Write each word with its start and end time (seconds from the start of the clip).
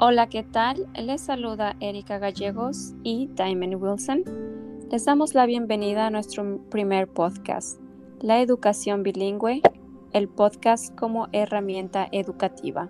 Hola, 0.00 0.28
¿qué 0.28 0.44
tal? 0.44 0.86
Les 0.94 1.20
saluda 1.20 1.74
Erika 1.80 2.18
Gallegos 2.18 2.94
y 3.02 3.26
Diamond 3.34 3.82
Wilson. 3.82 4.22
Les 4.92 5.04
damos 5.04 5.34
la 5.34 5.44
bienvenida 5.44 6.06
a 6.06 6.10
nuestro 6.10 6.60
primer 6.70 7.08
podcast, 7.08 7.80
La 8.20 8.40
Educación 8.40 9.02
Bilingüe, 9.02 9.60
el 10.12 10.28
podcast 10.28 10.94
como 10.94 11.26
herramienta 11.32 12.06
educativa. 12.12 12.88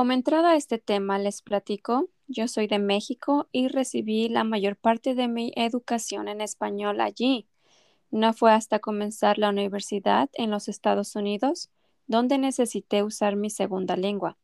Como 0.00 0.12
entrada 0.12 0.52
a 0.52 0.56
este 0.56 0.78
tema 0.78 1.18
les 1.18 1.42
platico 1.42 2.08
yo 2.26 2.48
soy 2.48 2.66
de 2.66 2.78
México 2.78 3.50
y 3.52 3.68
recibí 3.68 4.30
la 4.30 4.44
mayor 4.44 4.76
parte 4.76 5.14
de 5.14 5.28
mi 5.28 5.52
educación 5.56 6.26
en 6.28 6.40
español 6.40 7.02
allí. 7.02 7.46
No 8.10 8.32
fue 8.32 8.50
hasta 8.50 8.78
comenzar 8.78 9.36
la 9.36 9.50
universidad 9.50 10.30
en 10.32 10.50
los 10.50 10.68
Estados 10.68 11.16
Unidos 11.16 11.68
donde 12.06 12.38
necesité 12.38 13.02
usar 13.02 13.36
mi 13.36 13.50
segunda 13.50 13.94
lengua. 13.94 14.38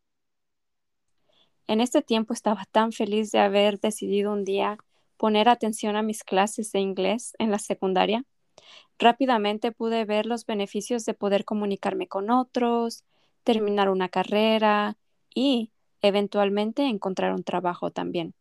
En 1.67 1.81
este 1.81 2.03
tiempo 2.03 2.35
estaba 2.35 2.67
tan 2.71 2.93
feliz 2.93 3.33
de 3.33 3.39
haber 3.39 3.81
decidido 3.81 4.35
un 4.35 4.45
día 4.45 4.77
poner 5.17 5.49
atención 5.49 5.97
a 5.97 6.03
mis 6.03 6.23
clases 6.23 6.71
de 6.73 6.81
inglés 6.81 7.33
en 7.39 7.51
la 7.51 7.61
secundaria. 7.61 8.27
Rápidamente 8.99 9.73
pude 9.73 10.05
ver 10.05 10.27
los 10.27 10.45
beneficios 10.45 11.07
de 11.07 11.15
poder 11.15 11.47
comunicarme 11.47 12.09
con 12.09 12.29
otros, 12.29 13.05
terminar 13.43 13.89
una 13.89 14.11
carrera 14.11 14.99
y 15.37 15.71
eventualmente 16.01 16.87
encontrar 16.87 17.35
un 17.35 17.45
trabajo 17.45 17.91
también. 17.91 18.35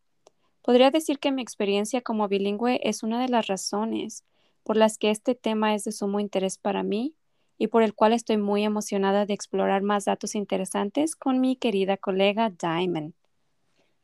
Podría 0.64 0.90
decir 0.90 1.20
que 1.20 1.32
mi 1.32 1.42
experiencia 1.42 2.02
como 2.02 2.30
bilingüe 2.30 2.80
es 2.84 3.04
una 3.04 3.22
de 3.22 3.28
las 3.28 3.48
razones 3.48 4.24
por 4.64 4.78
las 4.78 4.98
que 4.98 5.12
este 5.12 5.36
tema 5.36 5.76
es 5.76 5.84
de 5.84 5.92
sumo 5.92 6.22
interés 6.22 6.58
para 6.58 6.84
mí 6.84 7.14
y 7.58 7.68
por 7.68 7.84
el 7.84 7.94
cual 7.94 8.14
estoy 8.14 8.38
muy 8.38 8.64
emocionada 8.64 9.26
de 9.26 9.34
explorar 9.34 9.84
más 9.84 10.06
datos 10.06 10.36
interesantes 10.36 11.16
con 11.16 11.42
mi 11.42 11.58
querida 11.58 11.98
colega 11.98 12.50
Diamond. 12.50 13.14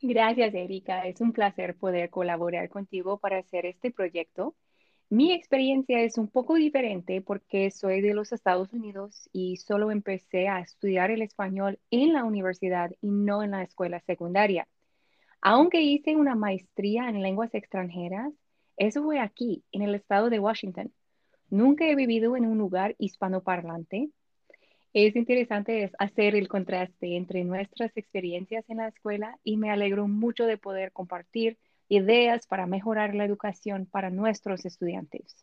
Gracias, 0.02 0.54
Erika. 0.54 1.08
Es 1.08 1.22
un 1.22 1.32
placer 1.32 1.78
poder 1.78 2.10
colaborar 2.10 2.70
contigo 2.70 3.20
para 3.20 3.38
hacer 3.38 3.66
este 3.66 3.90
proyecto 3.92 4.54
mi 5.12 5.34
experiencia 5.34 6.00
es 6.00 6.18
un 6.18 6.30
poco 6.30 6.56
diferente 6.56 7.22
porque 7.22 7.70
soy 7.70 8.00
de 8.00 8.14
los 8.14 8.32
Estados 8.32 8.72
Unidos 8.72 9.30
y 9.34 9.58
solo 9.58 9.92
empecé 9.92 10.48
a 10.48 10.62
estudiar 10.62 11.12
el 11.12 11.22
español 11.22 11.80
en 11.92 12.14
la 12.14 12.24
universidad 12.24 12.92
y 13.02 13.12
no 13.12 13.44
en 13.44 13.52
la 13.52 13.62
escuela 13.62 14.00
secundaria. 14.00 14.70
Aunque 15.42 15.82
hice 15.82 16.16
una 16.16 16.36
maestría 16.36 17.10
en 17.10 17.22
lenguas 17.22 17.54
extranjeras, 17.54 18.32
eso 18.78 19.04
fue 19.04 19.20
aquí, 19.20 19.66
en 19.74 19.82
el 19.82 19.96
estado 19.96 20.30
de 20.30 20.40
Washington. 20.40 20.94
Nunca 21.50 21.86
he 21.90 21.96
vivido 21.96 22.38
en 22.38 22.46
un 22.46 22.58
lugar 22.58 22.96
hispanoparlante. 22.98 24.12
Es 24.94 25.18
interesante 25.18 25.92
hacer 26.00 26.36
el 26.36 26.48
contraste 26.48 27.18
entre 27.18 27.44
nuestras 27.44 27.98
experiencias 27.98 28.64
en 28.70 28.78
la 28.78 28.88
escuela 28.88 29.38
y 29.44 29.58
me 29.58 29.72
alegro 29.72 30.08
mucho 30.08 30.46
de 30.46 30.58
poder 30.58 30.94
compartir 30.94 31.58
ideas 31.92 32.48
para 32.48 32.68
mejorar 32.68 33.14
la 33.16 33.26
educación 33.26 33.86
para 33.86 34.10
nuestros 34.10 34.66
estudiantes. 34.66 35.36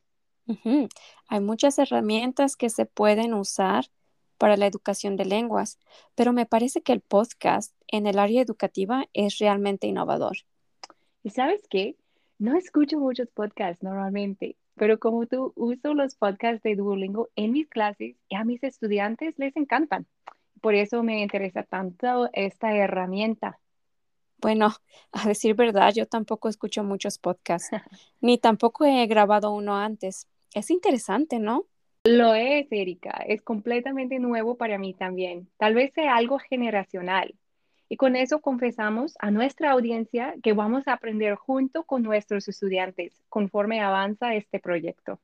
Hay 1.28 1.40
muchas 1.40 1.78
herramientas 1.78 2.56
que 2.56 2.70
se 2.70 2.86
pueden 2.86 3.34
usar 3.34 3.84
para 4.38 4.56
la 4.56 4.66
educación 4.66 5.16
de 5.16 5.26
lenguas, 5.26 5.78
pero 6.14 6.32
me 6.32 6.46
parece 6.46 6.80
que 6.80 6.94
el 6.94 7.02
podcast 7.02 7.74
en 7.86 8.06
el 8.06 8.18
área 8.18 8.40
educativa 8.40 9.04
es 9.12 9.36
realmente 9.38 9.88
innovador. 9.88 10.38
¿Y 11.22 11.30
sabes 11.30 11.60
qué? 11.68 11.96
No 12.38 12.56
escucho 12.56 12.98
muchos 12.98 13.28
podcasts 13.28 13.82
normalmente, 13.82 14.56
pero 14.74 14.98
como 14.98 15.26
tú 15.26 15.52
uso 15.54 15.92
los 15.92 16.14
podcasts 16.14 16.62
de 16.62 16.76
Duolingo 16.76 17.28
en 17.36 17.52
mis 17.52 17.68
clases 17.68 18.16
y 18.30 18.36
a 18.36 18.44
mis 18.44 18.62
estudiantes 18.62 19.38
les 19.38 19.54
encantan. 19.56 20.06
Por 20.62 20.74
eso 20.74 21.02
me 21.02 21.20
interesa 21.20 21.62
tanto 21.62 22.30
esta 22.32 22.74
herramienta. 22.74 23.58
Bueno, 24.40 24.74
a 25.12 25.26
decir 25.28 25.54
verdad, 25.54 25.92
yo 25.94 26.06
tampoco 26.06 26.48
escucho 26.48 26.82
muchos 26.82 27.18
podcasts, 27.18 27.70
ni 28.20 28.38
tampoco 28.38 28.84
he 28.84 29.06
grabado 29.06 29.50
uno 29.52 29.76
antes. 29.76 30.26
Es 30.54 30.70
interesante, 30.70 31.38
¿no? 31.38 31.66
Lo 32.04 32.34
es, 32.34 32.66
Erika. 32.70 33.22
Es 33.26 33.42
completamente 33.42 34.18
nuevo 34.18 34.56
para 34.56 34.78
mí 34.78 34.94
también. 34.94 35.48
Tal 35.58 35.74
vez 35.74 35.92
sea 35.92 36.16
algo 36.16 36.38
generacional. 36.38 37.34
Y 37.90 37.96
con 37.96 38.16
eso 38.16 38.40
confesamos 38.40 39.14
a 39.18 39.30
nuestra 39.30 39.72
audiencia 39.72 40.34
que 40.42 40.52
vamos 40.52 40.86
a 40.86 40.92
aprender 40.94 41.34
junto 41.34 41.84
con 41.84 42.02
nuestros 42.02 42.48
estudiantes 42.48 43.12
conforme 43.28 43.80
avanza 43.80 44.34
este 44.34 44.58
proyecto. 44.58 45.18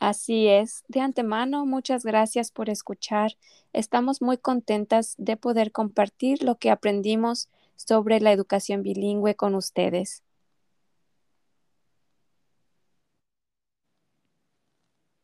Así 0.00 0.48
es. 0.48 0.82
De 0.88 1.00
antemano, 1.00 1.66
muchas 1.66 2.04
gracias 2.04 2.50
por 2.50 2.70
escuchar. 2.70 3.32
Estamos 3.72 4.22
muy 4.22 4.38
contentas 4.38 5.14
de 5.18 5.36
poder 5.36 5.72
compartir 5.72 6.42
lo 6.42 6.56
que 6.56 6.70
aprendimos 6.70 7.48
sobre 7.86 8.20
la 8.20 8.32
educación 8.32 8.82
bilingüe 8.82 9.34
con 9.36 9.54
ustedes. 9.54 10.22